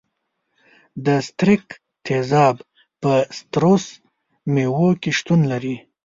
[1.05, 1.65] د ستریک
[2.05, 2.55] تیزاب
[3.01, 3.85] په سیتروس
[4.53, 5.75] میوو کې شتون لري.